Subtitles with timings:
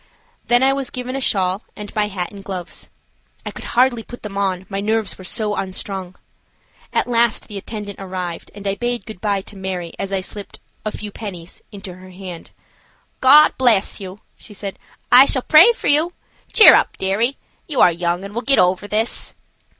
[0.47, 2.89] Then I was given a shawl and my hat and gloves.
[3.45, 6.15] I could hardly put them on, my nerves were so unstrung.
[6.91, 10.59] At last the attendant arrived, and I bade good bye to Mary as I slipped
[10.83, 12.49] "a few pennies" into her hand.
[13.19, 14.79] "God bless you," she said;
[15.11, 16.13] "I shall pray for you.
[16.51, 17.37] Cheer up, dearie.
[17.67, 19.35] You are young, and will get over this."